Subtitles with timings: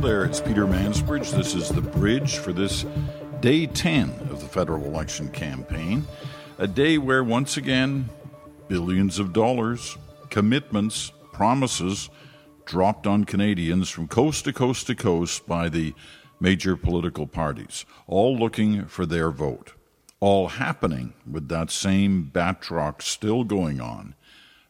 [0.00, 1.30] There, it's Peter Mansbridge.
[1.30, 2.84] This is the bridge for this
[3.40, 6.04] day 10 of the federal election campaign.
[6.58, 8.10] A day where, once again,
[8.68, 9.96] billions of dollars,
[10.28, 12.10] commitments, promises
[12.66, 15.94] dropped on Canadians from coast to coast to coast by the
[16.40, 19.72] major political parties, all looking for their vote.
[20.20, 24.14] All happening with that same batrock still going on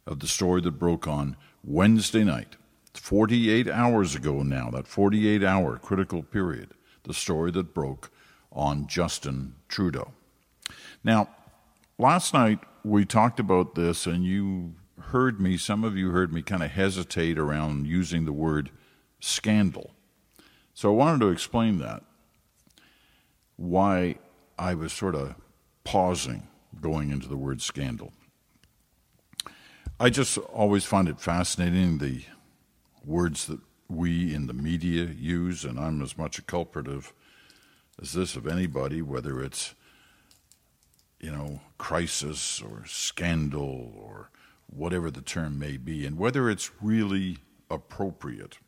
[0.06, 2.56] of the story that broke on Wednesday night
[2.98, 6.70] 48 hours ago now, that 48 hour critical period,
[7.04, 8.10] the story that broke
[8.52, 10.12] on Justin Trudeau.
[11.04, 11.28] Now,
[11.98, 16.42] last night we talked about this, and you heard me, some of you heard me
[16.42, 18.70] kind of hesitate around using the word
[19.20, 19.92] scandal.
[20.74, 22.02] So I wanted to explain that,
[23.56, 24.16] why
[24.58, 25.34] I was sort of
[25.84, 26.48] pausing
[26.80, 28.12] going into the word scandal.
[29.98, 32.24] I just always find it fascinating the
[33.06, 37.12] words that we in the media use, and I'm as much a culprit of
[38.00, 39.74] as this of anybody, whether it's
[41.20, 44.30] you know crisis or scandal or
[44.66, 47.38] whatever the term may be, and whether it's really
[47.70, 48.58] appropriate.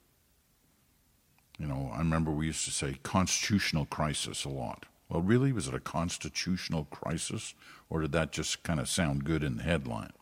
[1.59, 4.87] You know, I remember we used to say constitutional crisis a lot.
[5.09, 7.55] Well, really, was it a constitutional crisis,
[7.91, 10.13] or did that just kind of sound good in the headline?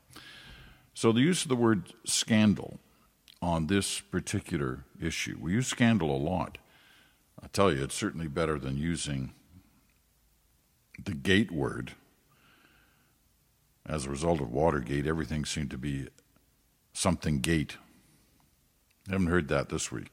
[0.95, 2.81] So the use of the word scandal
[3.43, 5.37] on this particular issue.
[5.41, 6.59] We use scandal a lot.
[7.43, 9.33] I tell you, it's certainly better than using
[11.03, 11.93] the gate word.
[13.85, 16.09] As a result of Watergate, everything seemed to be
[16.93, 17.77] something gate.
[19.09, 20.09] I Haven't heard that this week.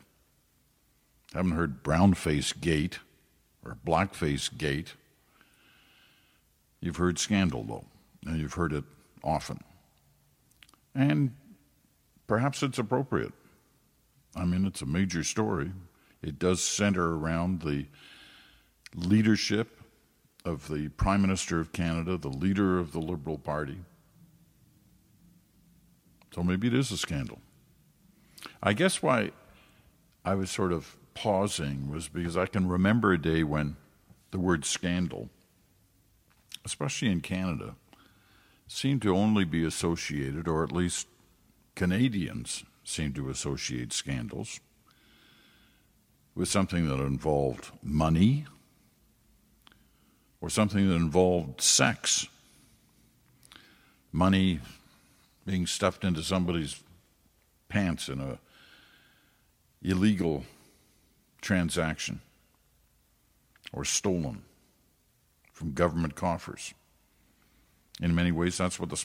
[1.33, 2.99] I Haven't heard brownface gate
[3.65, 4.93] or blackface gate.
[6.81, 7.85] You've heard scandal, though,
[8.25, 8.83] and you've heard it
[9.23, 9.63] often.
[10.93, 11.33] And
[12.33, 13.31] perhaps it's appropriate.
[14.35, 15.71] I mean, it's a major story.
[16.23, 17.85] It does center around the
[18.95, 19.79] leadership
[20.43, 23.77] of the Prime Minister of Canada, the leader of the Liberal Party.
[26.33, 27.37] So maybe it is a scandal.
[28.63, 29.29] I guess why
[30.25, 33.75] I was sort of pausing was because I can remember a day when
[34.31, 35.29] the word scandal,
[36.65, 37.75] especially in Canada,
[38.67, 41.05] seemed to only be associated, or at least
[41.75, 44.59] Canadians seem to associate scandals
[46.35, 48.45] with something that involved money
[50.41, 52.27] or something that involved sex.
[54.11, 54.59] Money
[55.45, 56.83] being stuffed into somebody's
[57.69, 58.39] pants in a
[59.81, 60.45] illegal
[61.41, 62.21] transaction
[63.71, 64.43] or stolen
[65.51, 66.73] from government coffers.
[68.01, 68.97] In many ways, that's what the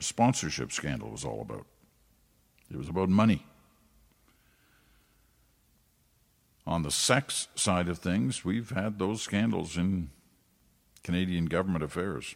[0.00, 1.66] sponsorship scandal was all about.
[2.70, 3.46] It was about money.
[6.66, 10.10] On the sex side of things, we've had those scandals in
[11.04, 12.34] Canadian government affairs.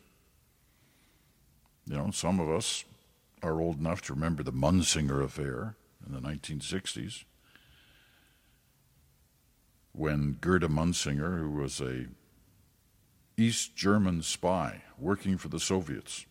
[1.86, 2.84] You know, some of us
[3.42, 5.74] are old enough to remember the Munsinger affair
[6.06, 7.24] in the 1960s
[9.92, 12.06] when Gerda Munsinger, who was a
[13.36, 16.26] East German spy working for the Soviets,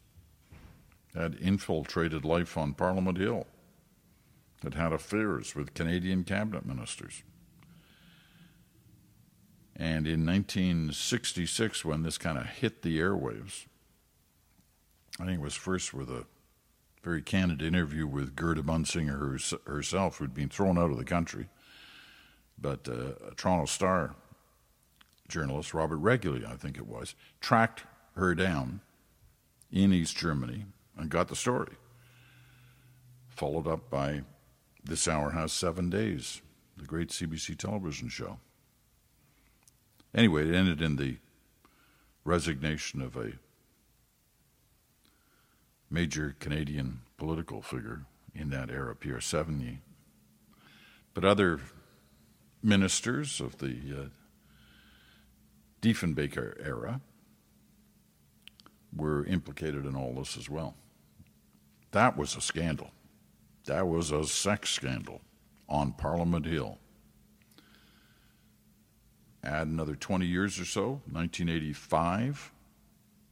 [1.14, 3.46] had infiltrated life on Parliament Hill
[4.64, 7.24] had had affairs with Canadian cabinet ministers.
[9.76, 13.66] And in 1966, when this kind of hit the airwaves,
[15.20, 16.26] I think it was first with a
[17.02, 21.48] very candid interview with Gerda Munsinger herself, who'd been thrown out of the country.
[22.62, 24.16] But uh, a Toronto Star
[25.30, 27.84] journalist, Robert Reguly, I think it was, tracked
[28.16, 28.82] her down
[29.72, 30.66] in East Germany
[30.98, 31.76] and got the story.
[33.30, 34.24] Followed up by
[34.84, 36.42] this hour has seven days,
[36.78, 38.40] the great CBC television show.
[40.14, 41.18] Anyway, it ended in the
[42.24, 43.34] resignation of a
[45.90, 49.80] major Canadian political figure in that era, Pierre Sévigny.
[51.14, 51.60] But other
[52.62, 54.06] ministers of the uh,
[55.82, 57.02] Diefenbaker era
[58.96, 60.76] were implicated in all this as well.
[61.92, 62.92] That was a scandal.
[63.70, 65.22] That was a sex scandal
[65.70, 66.80] on Parliament Hill.
[69.44, 72.52] Add another 20 years or so, 1985,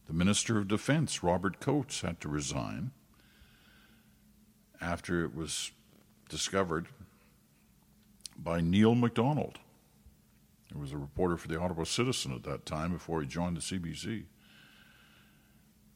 [0.06, 2.92] the Minister of Defense, Robert Coates, had to resign
[4.80, 5.72] after it was
[6.28, 6.86] discovered
[8.38, 9.58] by Neil MacDonald.
[10.72, 13.60] He was a reporter for the Ottawa Citizen at that time before he joined the
[13.60, 14.20] CBC.
[14.20, 14.26] It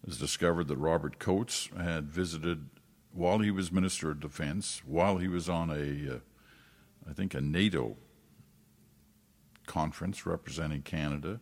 [0.04, 2.70] was discovered that Robert Coates had visited
[3.12, 6.18] while he was Minister of Defense, while he was on a, uh,
[7.08, 7.96] I think, a NATO
[9.66, 11.40] conference representing Canada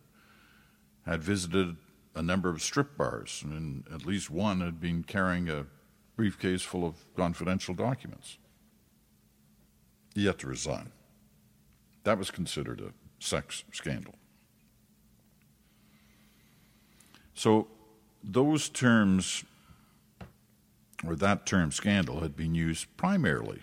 [1.06, 1.76] had visited
[2.14, 5.66] a number of strip bars, and at least one had been carrying a
[6.16, 8.36] briefcase full of confidential documents.
[10.14, 10.92] He had to resign.
[12.04, 14.14] That was considered a sex scandal.
[17.34, 17.68] So
[18.22, 19.44] those terms,
[21.06, 23.62] or that term scandal, had been used primarily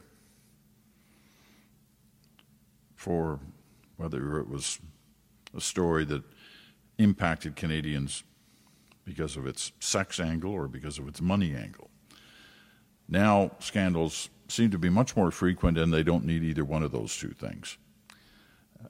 [2.95, 3.39] for
[3.97, 4.79] whether it was
[5.55, 6.23] a story that
[6.97, 8.23] impacted Canadians
[9.05, 11.89] because of its sex angle or because of its money angle.
[13.07, 16.91] Now, scandals seem to be much more frequent and they don't need either one of
[16.91, 17.77] those two things.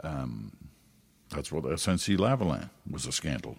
[0.03, 0.51] Um,
[1.29, 3.57] that's what SNC Lavalin was a scandal.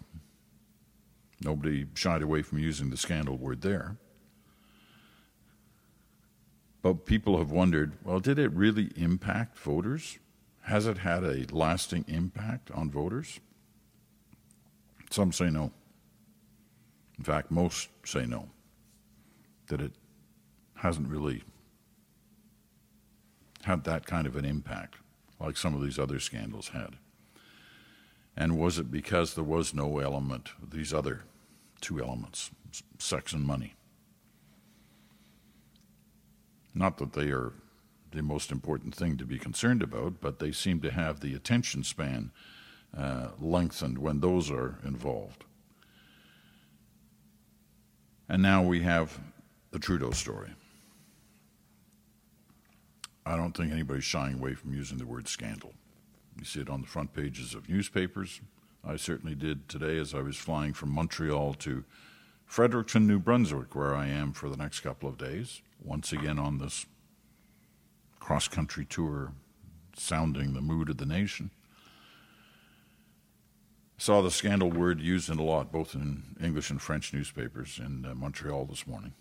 [1.41, 3.97] Nobody shied away from using the scandal word there.
[6.83, 10.19] But people have wondered well, did it really impact voters?
[10.63, 13.41] Has it had a lasting impact on voters?
[15.11, 15.73] Some say no.
[17.17, 18.49] In fact, most say no,
[19.69, 19.93] that it
[20.75, 21.43] hasn't really
[23.65, 24.97] had that kind of an impact
[25.41, 26.97] like some of these other scandals had.
[28.37, 31.25] And was it because there was no element, these other
[31.81, 32.51] two elements,
[32.99, 33.75] sex and money?
[36.79, 37.55] Not that they are
[38.13, 41.83] the most important thing to be concerned about, but they seem to have the attention
[41.83, 42.31] span
[42.97, 45.45] uh, lengthened when those are involved.
[48.29, 49.19] And now we have
[49.73, 50.51] the Trudeau story.
[53.27, 55.75] I don't think anybody's shying away from using the word scandal.
[56.39, 58.41] You see it on the front pages of newspapers.
[58.87, 61.85] I certainly did today as I was flying from Montreal to
[62.47, 66.59] Fredericton, New Brunswick, where I am for the next couple of days, once again on
[66.59, 66.87] this
[68.19, 69.33] cross country tour,
[69.97, 71.51] sounding the mood of the nation.
[73.97, 78.05] Saw the scandal word used in a lot, both in English and French newspapers in
[78.05, 79.13] uh, Montreal this morning.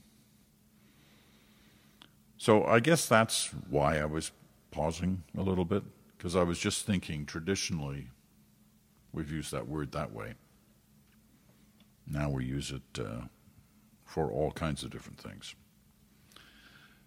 [2.38, 4.32] So I guess that's why I was
[4.70, 5.84] pausing a little bit,
[6.16, 8.10] because I was just thinking traditionally
[9.12, 10.36] we've used that word that way.
[12.06, 13.22] Now we use it uh,
[14.06, 15.56] for all kinds of different things.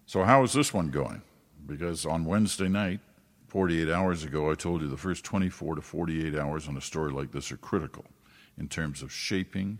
[0.05, 1.21] So, how is this one going?
[1.65, 2.99] Because on Wednesday night,
[3.47, 7.11] 48 hours ago, I told you the first 24 to 48 hours on a story
[7.11, 8.05] like this are critical
[8.57, 9.79] in terms of shaping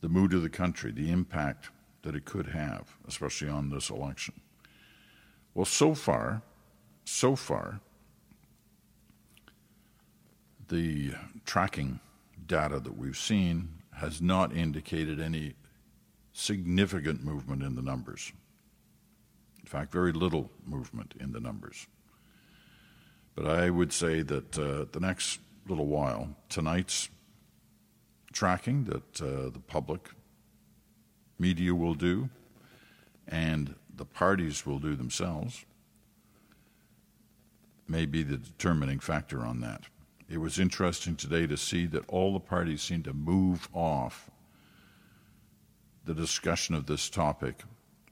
[0.00, 1.70] the mood of the country, the impact
[2.02, 4.34] that it could have, especially on this election.
[5.54, 6.42] Well, so far,
[7.04, 7.80] so far,
[10.68, 11.12] the
[11.44, 11.98] tracking
[12.46, 15.54] data that we've seen has not indicated any
[16.32, 18.32] significant movement in the numbers.
[19.68, 21.86] In fact, very little movement in the numbers.
[23.34, 27.10] But I would say that uh, the next little while, tonight's
[28.32, 30.08] tracking that uh, the public
[31.38, 32.30] media will do
[33.26, 35.66] and the parties will do themselves
[37.86, 39.82] may be the determining factor on that.
[40.30, 44.30] It was interesting today to see that all the parties seem to move off
[46.06, 47.64] the discussion of this topic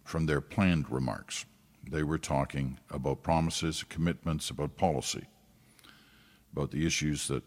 [0.07, 1.45] from their planned remarks.
[1.91, 5.27] They were talking about promises, commitments, about policy,
[6.53, 7.43] about the issues that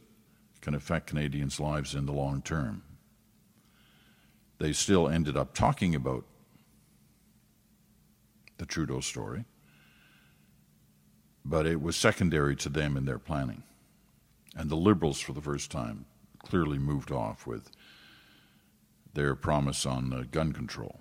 [0.61, 2.83] can affect Canadians' lives in the long term.
[4.59, 6.25] They still ended up talking about
[8.57, 9.45] the Trudeau story,
[11.45, 13.63] but it was secondary to them in their planning.
[14.53, 16.05] And the Liberals, for the first time,
[16.39, 17.71] clearly moved off with
[19.13, 20.99] their promise on uh, gun control.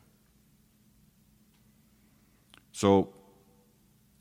[2.79, 3.09] So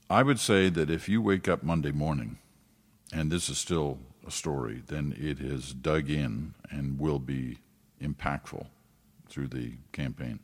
[0.09, 2.39] I would say that if you wake up Monday morning
[3.13, 7.59] and this is still a story, then it has dug in and will be
[8.01, 8.65] impactful
[9.29, 10.39] through the campaign.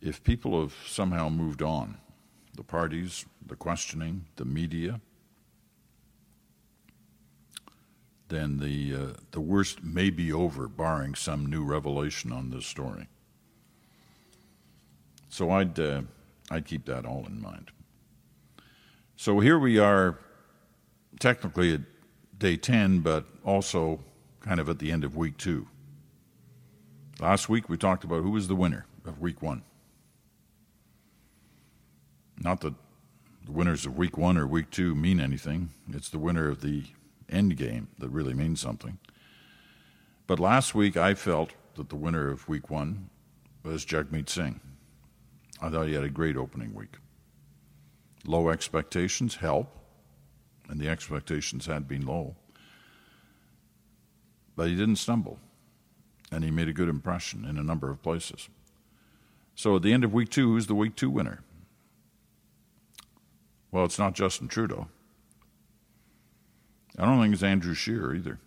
[0.00, 1.98] If people have somehow moved on,
[2.56, 5.02] the parties, the questioning, the media,
[8.28, 13.06] then the, uh, the worst may be over, barring some new revelation on this story.
[15.28, 15.78] So I'd.
[15.78, 16.02] Uh,
[16.50, 17.70] I'd keep that all in mind.
[19.16, 20.18] So here we are,
[21.20, 21.80] technically at
[22.38, 24.00] day 10, but also
[24.40, 25.68] kind of at the end of week two.
[27.20, 29.62] Last week we talked about who was the winner of week one.
[32.38, 32.74] Not that
[33.44, 36.84] the winners of week one or week two mean anything, it's the winner of the
[37.28, 38.98] end game that really means something.
[40.28, 43.10] But last week I felt that the winner of week one
[43.64, 44.60] was Jagmeet Singh.
[45.60, 46.96] I thought he had a great opening week.
[48.24, 49.74] Low expectations help.
[50.68, 52.36] and the expectations had been low.
[54.54, 55.38] But he didn't stumble,
[56.30, 58.48] and he made a good impression in a number of places.
[59.54, 61.42] So at the end of week two, who's the week two winner?
[63.70, 64.88] Well, it's not Justin Trudeau.
[66.98, 68.38] I don't think it's Andrew Scheer either.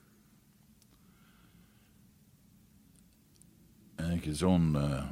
[3.98, 5.12] I think his own, uh,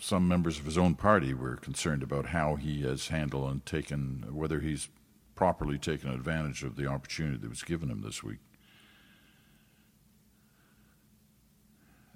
[0.00, 4.26] some members of his own party were concerned about how he has handled and taken,
[4.30, 4.88] whether he's
[5.34, 8.38] properly taken advantage of the opportunity that was given him this week.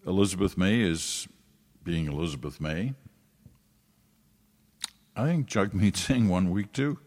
[0.07, 1.29] Elizabeth May is
[1.85, 2.95] being Elizabeth May.
[5.15, 6.99] I think Jagmeet Singh won week two.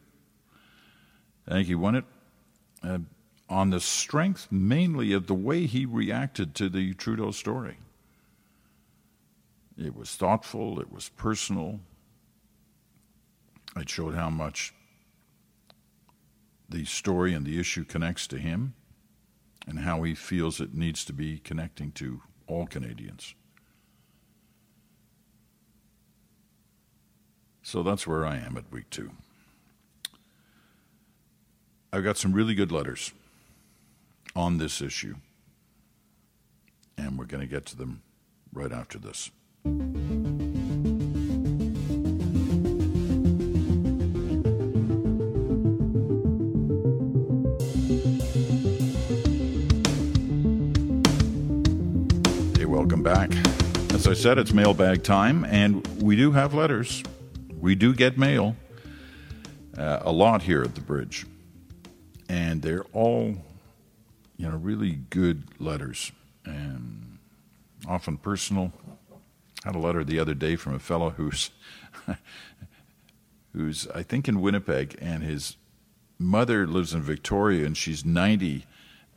[1.47, 2.05] I think he won it
[2.83, 2.99] uh,
[3.49, 7.77] on the strength mainly of the way he reacted to the Trudeau story.
[9.77, 11.79] It was thoughtful, it was personal,
[13.75, 14.73] it showed how much
[16.69, 18.73] the story and the issue connects to him
[19.67, 23.33] and how he feels it needs to be connecting to all Canadians.
[27.61, 29.11] So that's where I am at week two.
[31.91, 33.13] I've got some really good letters
[34.35, 35.15] on this issue,
[36.97, 38.01] and we're going to get to them
[38.51, 39.31] right after this.
[39.63, 39.69] Hey,
[52.65, 53.31] welcome back.
[53.93, 57.03] As I said, it's mailbag time, and we do have letters.
[57.59, 58.55] We do get mail,
[59.77, 61.25] uh, a lot here at the bridge
[62.33, 63.35] and they're all,
[64.37, 66.11] you know, really good letters
[66.45, 67.19] and
[67.87, 68.71] often personal.
[69.63, 71.51] I had a letter the other day from a fellow who's,
[73.53, 75.57] who's I think in Winnipeg, and his
[76.19, 78.65] mother lives in Victoria, and she's ninety,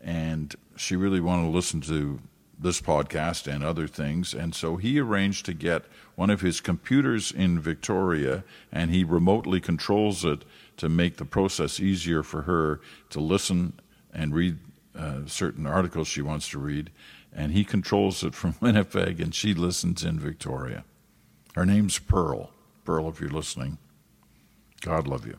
[0.02, 2.20] and she really wanted to listen to
[2.58, 4.34] this podcast and other things.
[4.34, 5.84] And so he arranged to get
[6.14, 10.44] one of his computers in Victoria and he remotely controls it
[10.78, 13.74] to make the process easier for her to listen
[14.12, 14.58] and read
[14.96, 16.90] uh, certain articles she wants to read.
[17.36, 20.84] And he controls it from Winnipeg, and she listens in Victoria.
[21.54, 22.50] Her name's Pearl.
[22.84, 23.78] Pearl, if you're listening,
[24.80, 25.36] God love you,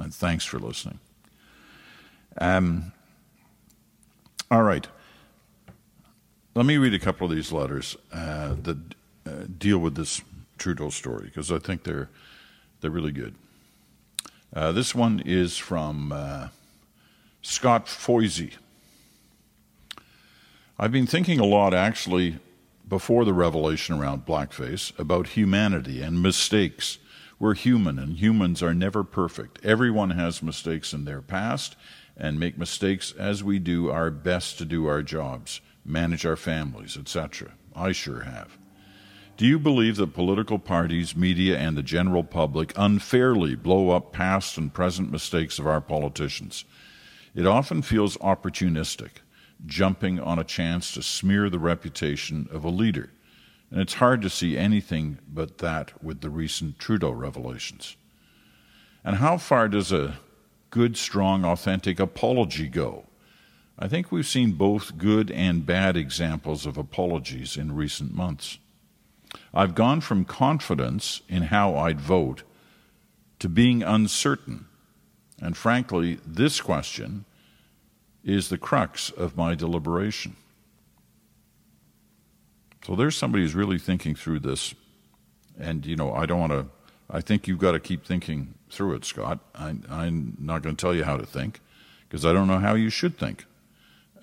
[0.00, 0.98] and thanks for listening.
[2.38, 2.92] Um,
[4.50, 4.86] all right.
[6.54, 8.78] Let me read a couple of these letters uh, that
[9.26, 10.22] uh, deal with this
[10.58, 12.08] Trudeau story because I think they're
[12.80, 13.34] they're really good.
[14.54, 16.48] Uh, this one is from uh,
[17.42, 18.52] Scott Foisey.
[20.76, 22.40] I've been thinking a lot, actually,
[22.88, 26.98] before the revelation around blackface, about humanity and mistakes.
[27.38, 29.64] We're human, and humans are never perfect.
[29.64, 31.76] Everyone has mistakes in their past
[32.16, 36.96] and make mistakes as we do our best to do our jobs, manage our families,
[36.96, 37.52] etc.
[37.76, 38.58] I sure have.
[39.36, 44.58] Do you believe that political parties, media, and the general public unfairly blow up past
[44.58, 46.64] and present mistakes of our politicians?
[47.32, 49.18] It often feels opportunistic,
[49.66, 53.10] jumping on a chance to smear the reputation of a leader.
[53.70, 57.96] And it's hard to see anything but that with the recent Trudeau revelations.
[59.04, 60.18] And how far does a
[60.70, 63.06] good, strong, authentic apology go?
[63.78, 68.58] I think we've seen both good and bad examples of apologies in recent months.
[69.52, 72.44] I've gone from confidence in how I'd vote
[73.40, 74.66] to being uncertain.
[75.40, 77.24] And frankly, this question
[78.24, 80.36] is the crux of my deliberation.
[82.84, 84.74] So there's somebody who's really thinking through this.
[85.58, 86.66] And, you know, I don't want to,
[87.10, 89.38] I think you've got to keep thinking through it, Scott.
[89.54, 91.60] I, am not going to tell you how to think
[92.08, 93.44] because I don't know how you should think.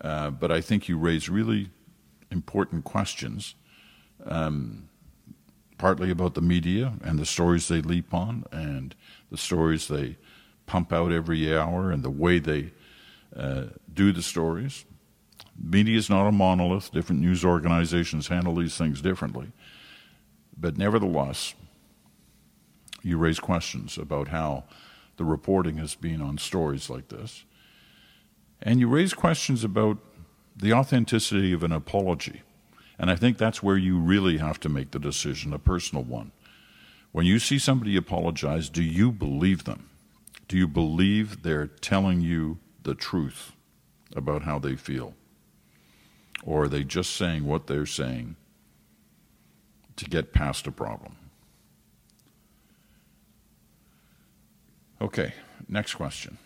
[0.01, 1.69] Uh, but I think you raise really
[2.31, 3.55] important questions.
[4.25, 4.89] Um,
[5.77, 8.93] partly about the media and the stories they leap on and
[9.31, 10.15] the stories they
[10.67, 12.71] pump out every hour and the way they
[13.35, 14.85] uh, do the stories.
[15.57, 16.91] Media is not a monolith.
[16.91, 19.51] Different news organizations handle these things differently.
[20.57, 21.55] But nevertheless,
[23.03, 24.65] you raise questions about how
[25.17, 27.45] the reporting has been on stories like this.
[28.61, 29.97] And you raise questions about
[30.55, 32.43] the authenticity of an apology.
[32.99, 36.31] And I think that's where you really have to make the decision, a personal one.
[37.11, 39.89] When you see somebody apologize, do you believe them?
[40.47, 43.53] Do you believe they're telling you the truth
[44.15, 45.13] about how they feel?
[46.43, 48.35] Or are they just saying what they're saying
[49.95, 51.15] to get past a problem?
[54.99, 55.33] Okay,
[55.67, 56.37] next question.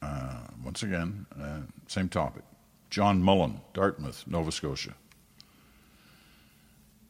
[0.00, 2.44] Uh, once again, uh, same topic.
[2.90, 4.94] John Mullen, Dartmouth, Nova Scotia.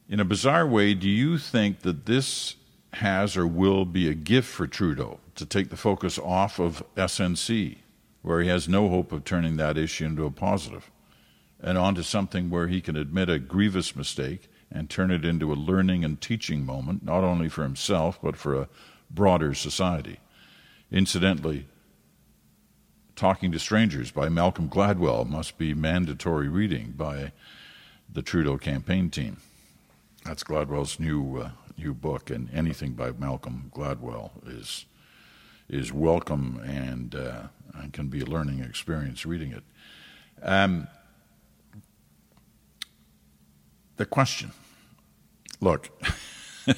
[0.09, 2.55] In a bizarre way, do you think that this
[2.93, 7.77] has or will be a gift for Trudeau to take the focus off of SNC,
[8.21, 10.89] where he has no hope of turning that issue into a positive,
[11.61, 15.55] and onto something where he can admit a grievous mistake and turn it into a
[15.55, 18.69] learning and teaching moment, not only for himself, but for a
[19.09, 20.19] broader society?
[20.91, 21.67] Incidentally,
[23.19, 27.33] Talking to Strangers by Malcolm Gladwell must be mandatory reading by
[28.09, 29.41] the Trudeau campaign team.
[30.25, 34.85] That's Gladwell's new uh, new book, and anything by Malcolm Gladwell is
[35.69, 39.63] is welcome and uh, and can be a learning experience reading it.
[40.41, 40.87] Um,
[43.97, 44.51] the question,
[45.59, 45.89] look.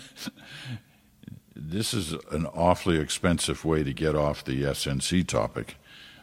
[1.56, 5.76] this is an awfully expensive way to get off the SNC topic.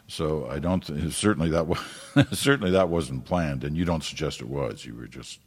[0.07, 0.83] So I don't
[1.13, 1.79] certainly that was,
[2.31, 4.85] certainly that wasn't planned, and you don't suggest it was.
[4.85, 5.39] You were just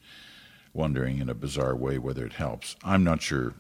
[0.75, 2.77] wondering in a bizarre way whether it helps.
[2.83, 3.55] I'm not sure.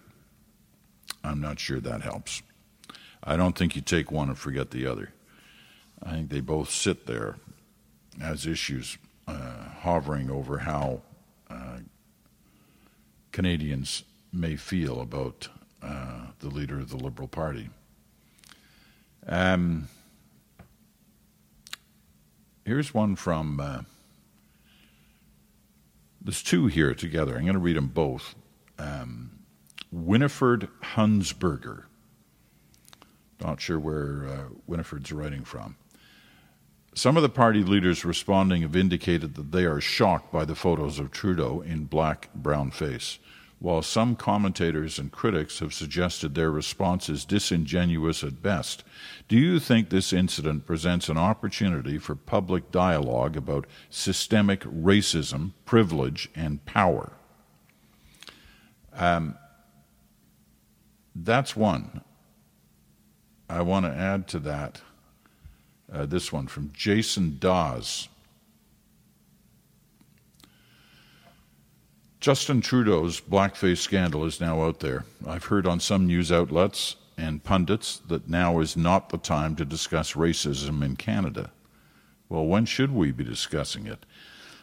[1.23, 2.42] I'm not sure that helps.
[3.23, 5.12] I don't think you take one and forget the other.
[6.02, 7.37] I think they both sit there
[8.21, 11.02] as issues uh, hovering over how
[11.49, 11.78] uh,
[13.31, 14.02] Canadians
[14.33, 15.49] may feel about
[15.83, 17.71] uh, the leader of the Liberal Party.
[19.26, 19.88] Um,
[22.64, 23.83] here's one from uh,
[26.24, 27.36] there's two here together.
[27.36, 28.34] I'm going to read them both.
[28.78, 29.30] Um,
[29.90, 31.84] Winifred Hunsberger.
[33.40, 35.76] Not sure where uh, Winifred's writing from.
[36.94, 40.98] Some of the party leaders responding have indicated that they are shocked by the photos
[40.98, 43.18] of Trudeau in black brown face,
[43.62, 48.83] while some commentators and critics have suggested their response is disingenuous at best.
[49.29, 56.29] Do you think this incident presents an opportunity for public dialogue about systemic racism, privilege,
[56.35, 57.12] and power?
[58.92, 59.37] Um,
[61.14, 62.01] that's one.
[63.48, 64.81] I want to add to that
[65.92, 68.09] uh, this one from Jason Dawes.
[72.22, 75.04] Justin Trudeau's blackface scandal is now out there.
[75.26, 79.64] I've heard on some news outlets and pundits that now is not the time to
[79.64, 81.50] discuss racism in Canada.
[82.28, 84.06] Well, when should we be discussing it?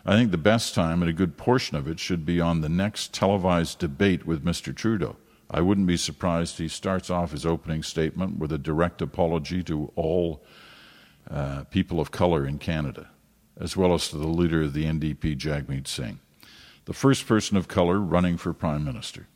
[0.05, 2.69] I think the best time, and a good portion of it, should be on the
[2.69, 4.73] next televised debate with Mr.
[4.73, 5.17] Trudeau.
[5.51, 9.91] I wouldn't be surprised he starts off his opening statement with a direct apology to
[9.97, 10.41] all
[11.29, 13.09] uh, people of color in Canada,
[13.59, 16.21] as well as to the leader of the NDP, Jagmeet Singh,
[16.89, 19.27] the first person of color running for Prime Minister.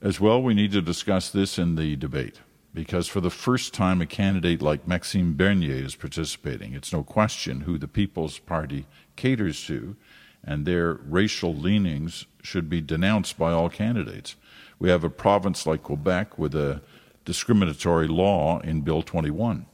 [0.00, 4.00] As well, we need to discuss this in the debate because for the first time,
[4.00, 6.72] a candidate like Maxime Bernier is participating.
[6.72, 9.96] It's no question who the People's Party caters to,
[10.44, 14.36] and their racial leanings should be denounced by all candidates.
[14.78, 16.82] We have a province like Quebec with a
[17.24, 19.66] discriminatory law in Bill 21.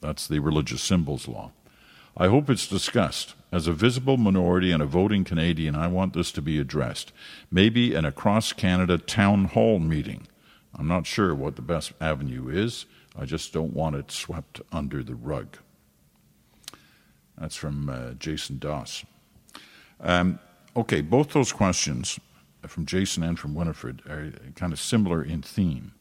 [0.00, 1.50] That's the religious symbols law.
[2.16, 3.34] I hope it's discussed.
[3.52, 7.12] As a visible minority and a voting Canadian, I want this to be addressed.
[7.50, 10.28] Maybe in a cross Canada town hall meeting.
[10.74, 12.86] I'm not sure what the best avenue is.
[13.18, 15.56] I just don't want it swept under the rug.
[17.36, 19.04] That's from uh, Jason Doss.
[20.00, 20.38] Um,
[20.76, 22.20] okay, both those questions
[22.66, 25.92] from Jason and from Winifred are kind of similar in theme.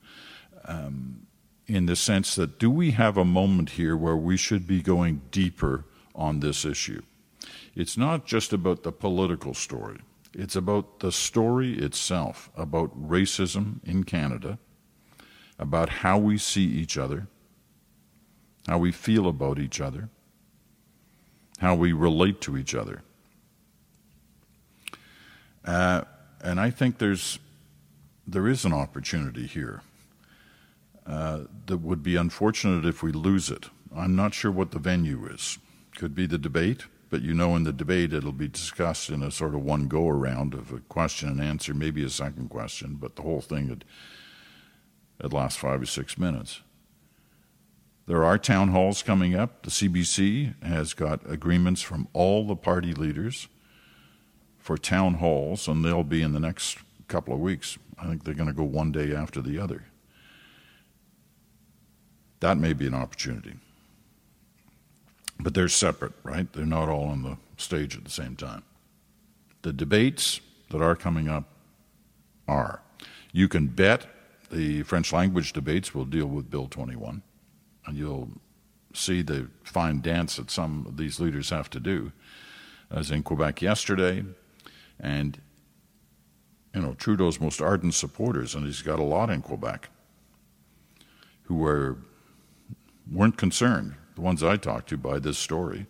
[0.65, 1.25] Um,
[1.65, 5.21] in the sense that do we have a moment here where we should be going
[5.31, 7.01] deeper on this issue?
[7.75, 9.99] It's not just about the political story,
[10.33, 14.59] it's about the story itself, about racism in Canada,
[15.57, 17.27] about how we see each other,
[18.67, 20.09] how we feel about each other,
[21.59, 23.01] how we relate to each other.
[25.65, 26.03] Uh,
[26.41, 27.39] and I think there's
[28.25, 29.81] there is an opportunity here
[31.05, 33.65] uh, that would be unfortunate if we lose it.
[33.95, 35.57] I'm not sure what the venue is.
[35.95, 39.31] Could be the debate but you know in the debate it'll be discussed in a
[39.31, 43.15] sort of one go around of a question and answer, maybe a second question, but
[43.15, 43.85] the whole thing would,
[45.21, 46.61] would last five or six minutes.
[48.05, 49.61] There are town halls coming up.
[49.61, 53.47] The CBC has got agreements from all the party leaders
[54.57, 57.77] for town halls, and they'll be in the next couple of weeks.
[57.99, 59.85] I think they're going to go one day after the other.
[62.39, 63.55] That may be an opportunity.
[65.39, 66.51] But they're separate, right?
[66.51, 68.63] They're not all on the stage at the same time.
[69.61, 71.45] The debates that are coming up
[72.47, 72.81] are.
[73.31, 74.07] You can bet
[74.51, 77.21] the French language debates will deal with Bill 21,
[77.85, 78.29] and you'll
[78.93, 82.11] see the fine dance that some of these leaders have to do.
[82.91, 84.23] I was in Quebec yesterday,
[84.99, 85.39] and
[86.73, 89.89] you know Trudeau's most ardent supporters, and he's got a lot in Quebec,
[91.43, 91.97] who were
[93.11, 95.87] weren't concerned, the ones I talked to, by this story,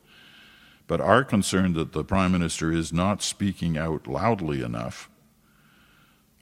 [0.86, 5.10] but are concerned that the prime minister is not speaking out loudly enough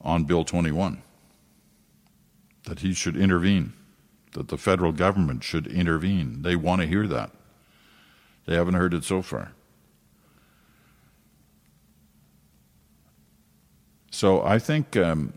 [0.01, 1.01] on Bill 21,
[2.65, 3.71] that he should intervene,
[4.33, 6.41] that the federal government should intervene.
[6.41, 7.31] They want to hear that.
[8.45, 9.53] They haven't heard it so far.
[14.11, 15.33] So I think, um,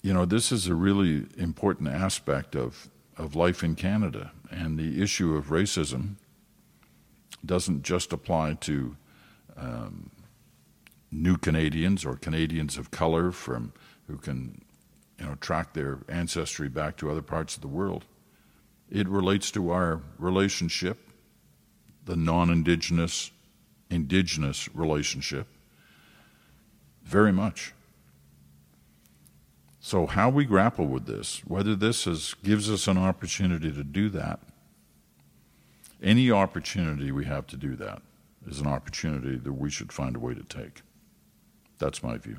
[0.00, 4.30] you know, this is a really important aspect of, of life in Canada.
[4.50, 6.16] And the issue of racism
[7.44, 8.96] doesn't just apply to
[9.56, 10.10] um,
[11.10, 13.72] new Canadians or Canadians of color from
[14.06, 14.62] who can,
[15.18, 18.04] you know, track their ancestry back to other parts of the world.
[18.90, 20.98] It relates to our relationship,
[22.04, 23.30] the non-indigenous,
[23.90, 25.46] indigenous relationship,
[27.04, 27.74] very much.
[29.88, 34.10] So, how we grapple with this, whether this is, gives us an opportunity to do
[34.10, 34.38] that,
[36.02, 38.02] any opportunity we have to do that
[38.46, 40.82] is an opportunity that we should find a way to take.
[41.78, 42.36] That's my view.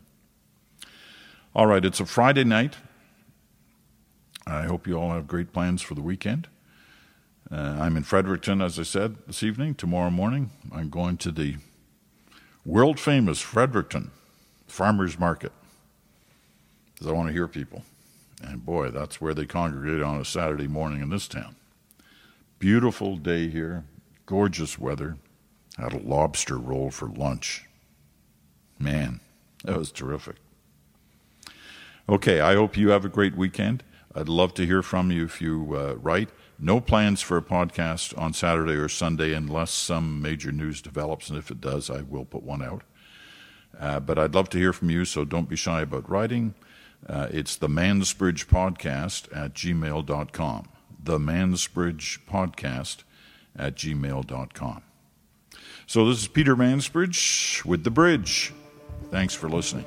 [1.56, 2.78] All right, it's a Friday night.
[4.46, 6.48] I hope you all have great plans for the weekend.
[7.52, 9.74] Uh, I'm in Fredericton, as I said, this evening.
[9.74, 11.56] Tomorrow morning, I'm going to the
[12.64, 14.12] world famous Fredericton
[14.68, 15.52] Farmers Market
[17.00, 17.84] because I want to hear people.
[18.44, 21.56] And boy, that's where they congregate on a Saturday morning in this town.
[22.58, 23.86] Beautiful day here,
[24.26, 25.18] gorgeous weather.
[25.78, 27.66] Had a lobster roll for lunch.
[28.78, 29.22] Man,
[29.64, 30.36] that was terrific.
[32.10, 33.84] Okay, I hope you have a great weekend.
[34.14, 36.30] I'd love to hear from you if you uh, write.
[36.58, 41.38] No plans for a podcast on Saturday or Sunday unless some major news develops, and
[41.38, 42.84] if it does, I will put one out.
[43.80, 46.56] Uh, but I'd love to hear from you, so don't be shy about writing.
[47.08, 50.70] Uh, it's the Mansbridge Podcast at gmail.com.
[51.02, 53.04] The Mansbridge Podcast
[53.58, 54.82] at gmail.com.
[55.88, 58.54] So this is Peter Mansbridge with The Bridge.
[59.10, 59.86] Thanks for listening.